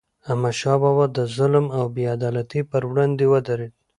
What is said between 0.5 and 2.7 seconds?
شاه بابا د ظلم او بې عدالتی